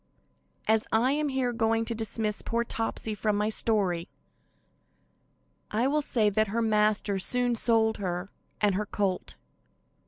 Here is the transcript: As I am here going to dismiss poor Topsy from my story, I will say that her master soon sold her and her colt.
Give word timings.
As 0.67 0.87
I 0.91 1.11
am 1.11 1.29
here 1.29 1.53
going 1.53 1.85
to 1.85 1.93
dismiss 1.93 2.41
poor 2.41 2.63
Topsy 2.63 3.13
from 3.13 3.35
my 3.35 3.49
story, 3.49 4.09
I 5.69 5.85
will 5.85 6.01
say 6.01 6.27
that 6.31 6.47
her 6.47 6.61
master 6.63 7.19
soon 7.19 7.55
sold 7.55 7.97
her 7.97 8.31
and 8.59 8.73
her 8.73 8.87
colt. 8.87 9.35